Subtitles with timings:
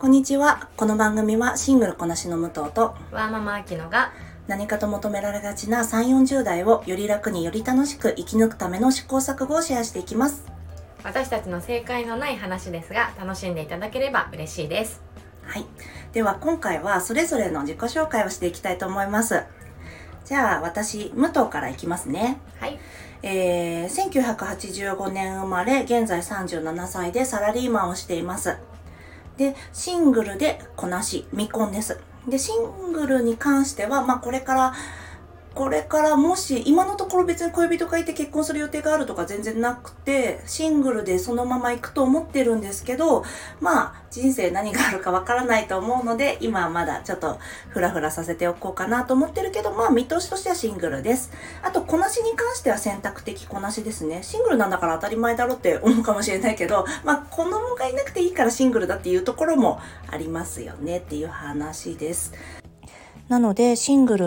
[0.00, 0.70] こんにちは。
[0.78, 4.14] この番組はシングルこなしの武藤とワーママアキノが
[4.46, 10.46] 何かと求められがちな3、40代をより楽により楽しく生き抜くための試行錯誤をシェアしていきます。
[11.04, 15.02] 私たちの正解のない話ですが楽しんでいただければ嬉しいです
[15.42, 15.66] はい。
[16.14, 19.42] では今回はそれぞれの自己紹介をしていきたいと思います。
[20.24, 22.40] じゃあ私、武藤からいきますね。
[22.58, 22.80] はい
[23.22, 28.56] えー、1985年生まれ、現在37歳でサラリーマンをしています。
[29.40, 31.98] で、シングルでこなし、未婚です。
[32.28, 34.74] で、シングルに関しては、まあこれから、
[35.54, 43.24] これからもし、今のところ別に恋人がいて結婚する予定があるとか全然なくて、シングルでそのまま行くと思ってるんですけど、
[43.60, 51.30] まあ人生何があるかわからないと思うので、今はまだちょっとフラフラさせておこうかなと思ってるけど、まあ見通しとしてはシングルです。
[51.62, 54.22] あと、こなしに関しては選択的こなしですね。
[54.22, 62.59] シングルなんだから当たり前だろって思うかもしれないけど、まあ子供がいなくていいからシングルだっていうところもありますよねっていう話です。
[63.30, 64.26] なのでシングル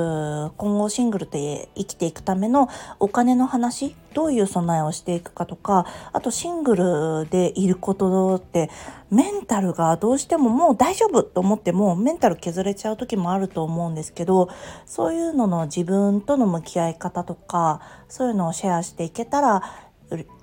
[0.55, 8.69] 今後シングルで生きていくためのお金の話どういう備えをしていくかとかあとシングルでいることって
[9.11, 14.47] メンタルがどうしてももう大丈夫と思ってもメンタル削れちゃう時もあると思うんですけど
[14.85, 19.61] そういうのの自分との向き合い方とかそういうのをシェアしていけたら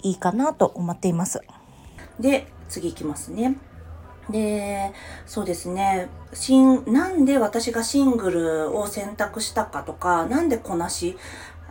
[0.03, 1.41] いいかなと思っています。
[2.19, 3.57] で次いきますね。
[4.31, 4.93] で、
[5.27, 6.09] そうですね。
[6.33, 11.17] シン、なんで私がシングルを選択したかとか、なんでこなし、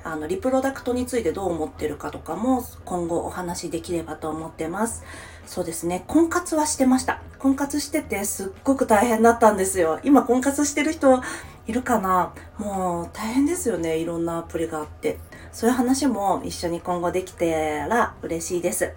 [0.03, 5.03] あの、リプロダクトについてどう思ってるかとかも今後お話しできればと思ってます。
[5.45, 6.03] そうですね。
[6.07, 7.21] 婚活はしてました。
[7.37, 9.99] 婚活しててすっごく大変だったんですよ。
[10.03, 11.21] 今婚活してる人
[11.67, 12.33] いるかな？
[12.57, 13.97] もう大変ですよね。
[13.97, 15.17] いろんなアプリがあって。
[15.51, 17.45] そういう話も一緒に今後できた
[17.87, 18.93] ら嬉しいです。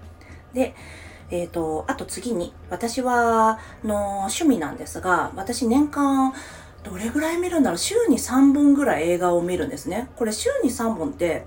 [0.53, 0.75] で、
[1.33, 6.35] えっ、と、あと次に、私は、の、趣味なんですが、私年間、
[6.85, 10.11] どれぐらい見るんだろう週に3本ぐらい映画を見るんですね。
[10.17, 11.47] これ週に3本って、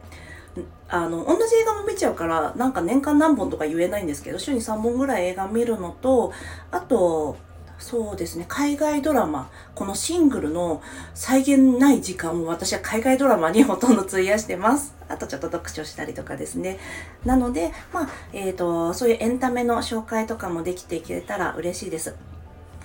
[0.88, 6.32] あの、同じ映画も見ちゃうから、なんか年間何本とか言えないんですけど、週に3本ぐらい映画見るのと、
[6.72, 7.38] あと、
[7.78, 10.82] そうですね、海外ドラマ、このシングルの
[11.14, 14.96] 再現ない時間を私は海外ドラマに ほとんど費やしてます。
[15.08, 16.80] あとちょっと読書したりとかですね。
[17.26, 22.16] なので、まあ、えっ、ー、と、そういうエンタメの紹介とかもできていけたら嬉しいです。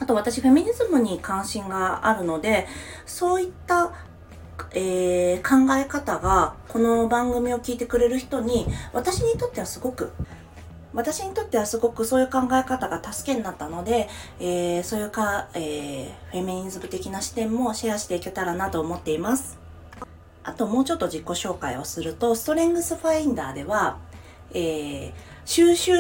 [0.01, 2.67] あと私、フェミニズムに関心があるので、
[3.07, 3.93] そういった
[4.73, 10.13] えー、考え方がこの番組を聞いてくれる人に私にとってはすごく
[10.93, 14.09] 私にとってはすごくそういう考え方が助けになったので、
[14.41, 19.59] えー、そういうか、えー、フェミニズム的な視点もシェアしていけたらなと思っています。
[20.43, 23.99] あともうちょっと自己紹介をすると、ストレングスファインダーでは、
[24.53, 25.13] えー、
[25.45, 25.93] 収集、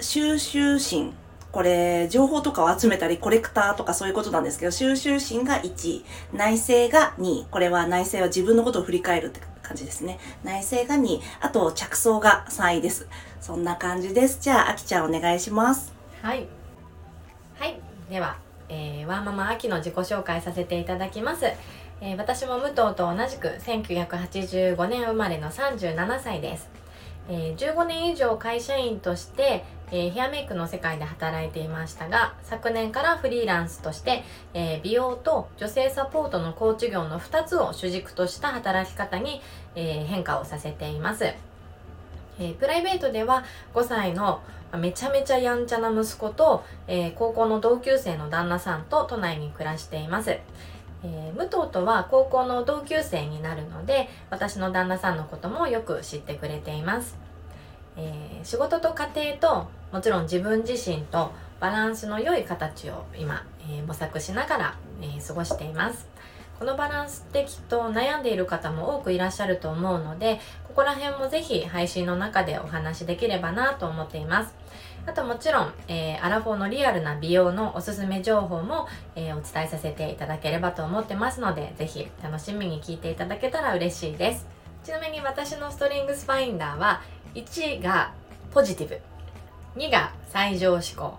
[0.00, 1.14] 収集心、
[1.52, 6.02] これ、情報とかを集めたり、コレクターとかそういうことなんですけど、収集心が1、
[6.32, 10.18] 内政が2、これは内政は自分のことを振り返るって感じですね。
[10.42, 13.06] 内政が2、あと着想が3位です。
[13.40, 14.38] そんな感じです。
[14.40, 15.92] じゃあ、あきちゃんお願いします。
[16.22, 16.46] はい
[17.58, 18.36] はいでは、
[18.68, 21.46] えー、ワーママアキの自己紹介させていただきます、
[22.00, 26.82] えー、私も武藤と同じく1985年生まれの37歳です
[27.28, 39.40] えー、15年以上会社員として、えー、ヘアメイクの世界で働いていましたが昨年からフリーランスとして、えー、美容と女性サポートのコーチ業の2つを主軸とした働き方に、
[39.74, 41.24] え変化をさせています、
[42.40, 43.44] えプライベートでは
[43.74, 44.40] 5歳の
[44.78, 50.38] めちゃめちゃやんちゃな息子と、え高校の同級生の旦那さんと都内に暮らしています。
[51.04, 57.16] えー、武藤とは高校の同級生になるので私の旦那さんのこともよく知ってくれています、
[57.96, 66.08] えー、仕事と家庭ともちろん自分自身とバランスの良い形を今、えー、模索しながら、え過ごしています
[66.58, 74.54] このバランスってきっと悩んでいる方も多くいらっしゃると思うのでここら辺もぜひ配信の中でお話しできればなと思っています
[75.04, 78.86] あともちろん、えー、アラフォーのリアルな美容のおすすめ情報も、
[79.16, 84.46] えー、お伝えさせていただければと思ってますので、ぜひ楽しみに聞いていただけたら嬉しいです。
[84.84, 87.02] ちなみに私のストリングスファインダーは、
[87.34, 88.12] 1が
[88.52, 89.00] ポジティブ、
[89.76, 91.14] 2が最上志向、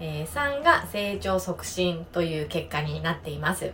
[0.00, 3.70] えー、3が成長促進という結果になっています。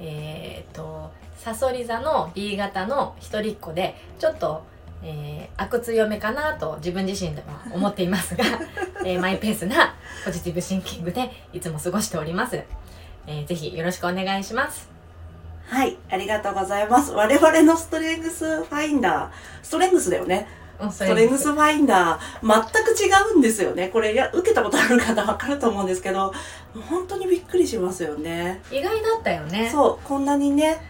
[0.00, 4.64] えっ、ー、と、サソリ座の B 型の一人っ子で、ちょっと
[5.06, 8.44] えー、悪強めかなと自分自身では思っていますが、
[9.04, 9.94] えー、マイペースな
[10.24, 12.62] ポジティブシンキングでいつも過ごしております、
[13.26, 14.88] えー、ぜひよろしくお願いします。
[15.66, 17.12] はいありがとうございます。
[17.12, 19.30] 我々のストレングスファインダー。
[19.62, 20.46] ストレングスだよね
[20.90, 26.32] トレングスファインダー全く違うんですよねこれいや受けたことある方分かると思うんですけど
[26.88, 30.80] 本当にびっくりしますよね意外だったよねそうこんなにね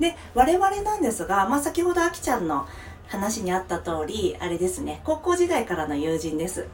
[0.00, 2.66] で我々なんですが、まあ、先ほどあきちゃんの
[3.06, 6.66] 話にあった通りあれですね高校時代からの友人です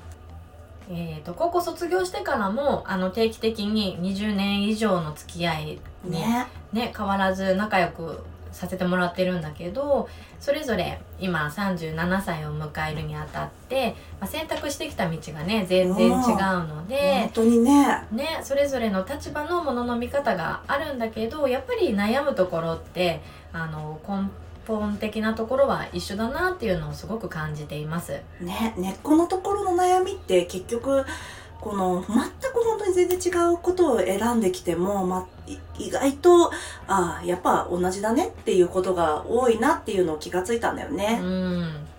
[0.92, 5.64] えー、と高校卒業してからもあの定期的に20年以上の付き合い
[6.02, 10.08] にねね変わらず仲良くさせてもらってるんだけど
[10.40, 17.30] それぞれ今37歳を迎えるにあたって、まあ、選択してきた道がね全然違うの本で。
[17.32, 23.20] 当にねね、それぞれの立場のものの見方があるんだけどやっぱり悩むところって
[23.52, 24.28] あの根
[24.66, 28.20] 本的なところは一緒だなっていうのをすごく感じています。
[28.40, 31.04] ね根っこのところの悩みって結局
[31.60, 32.16] この全
[32.52, 36.50] く本当に全然違うことを選んできても、ま、い意外と
[36.86, 41.18] ああやっぱ同じだねっていうことが多いなっていうのを気がついたんだようね。
[41.18, 41.90] ん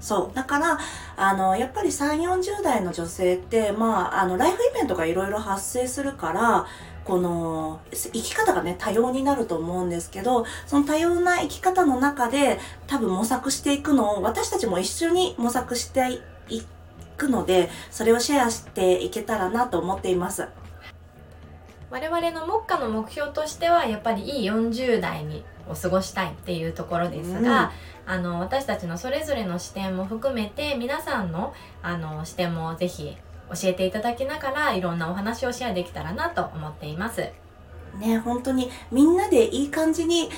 [0.00, 0.78] そうだから
[1.16, 6.66] あのやっぱり3 4 0代の女性って、まあ、あのライフイベントがいろいろ発生するから
[7.04, 12.58] この生き方がね多様になると思うんですけどその多様な生き方の中で
[12.88, 16.20] 多分模索していくのを私たちも一緒に模索してい
[17.22, 20.48] くのでそれをシェアしていけたらなと思っています。
[21.90, 27.70] 我々の目下の目標としてはやっぱりいい40代にを過ごしたいっていうところですが、
[28.06, 31.52] あの私たちのそれぞれの視点も含めて皆さんの
[31.82, 33.16] あの視点もぜひ
[33.50, 37.28] 教えていただきながらいろんなお話をシェアできたらなと思っています。
[37.98, 40.30] ね本当にみんなでいい感じに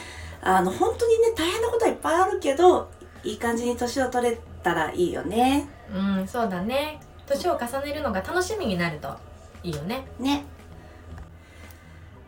[0.43, 2.91] あの本当にね大変なことはいっぱいあるけど
[3.25, 5.67] いい感じに年を取れたらいいよね。
[5.93, 7.01] うん、そうだね。
[7.27, 9.17] 年を重ねるのが楽しみになると
[9.63, 10.07] いいよね。
[10.19, 10.45] ね。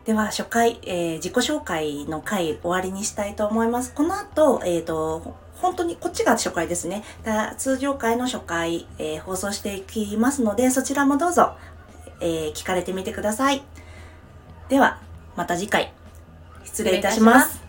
[0.05, 3.93] では初回、えー自己紹介の回終わりにしたいと思います。
[3.93, 7.03] この後、えっ、と、本当にこっちが初回ですね。
[7.23, 11.57] だ通常回の初回、えー放送していきますので、そちらもどうぞ、
[12.21, 13.63] えー聞かれてみてください。
[14.69, 14.99] では、
[15.35, 15.93] また次回、
[16.63, 17.66] 失礼いたします。